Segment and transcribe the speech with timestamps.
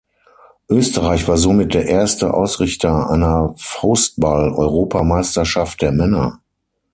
[0.67, 6.39] Österreich war somit der erste Ausrichter einer Faustball-Europameisterschaft der Männer.